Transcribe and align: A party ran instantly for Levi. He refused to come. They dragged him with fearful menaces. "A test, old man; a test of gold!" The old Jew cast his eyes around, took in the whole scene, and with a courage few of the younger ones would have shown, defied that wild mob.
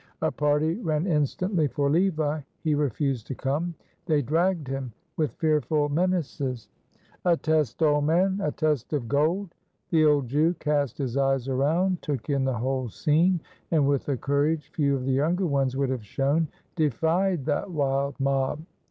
A 0.23 0.31
party 0.31 0.77
ran 0.79 1.05
instantly 1.05 1.67
for 1.67 1.87
Levi. 1.87 2.41
He 2.63 2.73
refused 2.73 3.27
to 3.27 3.35
come. 3.35 3.75
They 4.07 4.23
dragged 4.23 4.67
him 4.67 4.93
with 5.15 5.33
fearful 5.35 5.89
menaces. 5.89 6.69
"A 7.23 7.37
test, 7.37 7.83
old 7.83 8.05
man; 8.05 8.39
a 8.41 8.51
test 8.51 8.93
of 8.93 9.07
gold!" 9.07 9.53
The 9.91 10.05
old 10.05 10.27
Jew 10.27 10.55
cast 10.55 10.97
his 10.97 11.17
eyes 11.17 11.47
around, 11.47 12.01
took 12.01 12.31
in 12.31 12.45
the 12.45 12.57
whole 12.57 12.89
scene, 12.89 13.41
and 13.69 13.87
with 13.87 14.09
a 14.09 14.17
courage 14.17 14.71
few 14.73 14.95
of 14.95 15.05
the 15.05 15.11
younger 15.13 15.45
ones 15.45 15.77
would 15.77 15.91
have 15.91 16.03
shown, 16.03 16.47
defied 16.75 17.45
that 17.45 17.69
wild 17.69 18.19
mob. 18.19 18.61